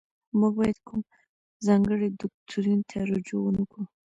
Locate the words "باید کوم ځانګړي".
0.59-2.07